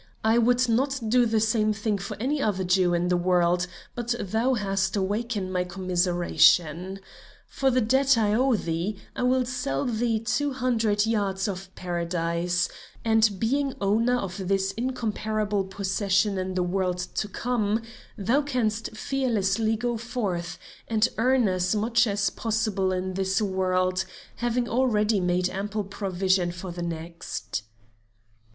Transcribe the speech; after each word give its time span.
I 0.23 0.39
would 0.39 0.67
not 0.67 0.99
do 1.09 1.27
the 1.27 1.39
same 1.39 1.73
thing 1.73 1.99
for 1.99 2.17
any 2.19 2.41
other 2.41 2.63
Jew 2.63 2.95
in 2.95 3.07
the 3.09 3.15
world, 3.15 3.67
but 3.93 4.15
thou 4.19 4.55
hast 4.55 4.95
awakened 4.95 5.53
my 5.53 5.63
commiseration. 5.63 6.99
For 7.47 7.69
the 7.69 7.81
debt 7.81 8.17
I 8.17 8.33
owe 8.33 8.55
thee, 8.55 8.97
I 9.15 9.21
will 9.21 9.45
sell 9.45 9.85
thee 9.85 10.19
two 10.19 10.53
hundred 10.53 11.05
yards 11.05 11.47
of 11.47 11.69
Paradise, 11.75 12.67
and 13.05 13.39
being 13.39 13.75
owner 13.79 14.15
of 14.17 14.47
this 14.47 14.71
incomparable 14.71 15.65
possession 15.65 16.39
in 16.39 16.55
the 16.55 16.63
world 16.63 16.97
to 17.13 17.27
come, 17.27 17.83
thou 18.17 18.41
canst 18.41 18.97
fearlessly 18.97 19.75
go 19.75 19.97
forth 19.97 20.57
and 20.87 21.07
earn 21.19 21.47
as 21.47 21.75
much 21.75 22.07
as 22.07 22.31
possible 22.31 22.91
in 22.91 23.13
this 23.13 23.39
world, 23.39 24.03
having 24.37 24.67
already 24.67 25.19
made 25.19 25.47
ample 25.51 25.83
provision 25.83 26.51
for 26.51 26.71
the 26.71 26.81
next." 26.81 27.61